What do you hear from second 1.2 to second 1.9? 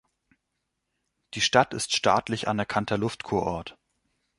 Die Stadt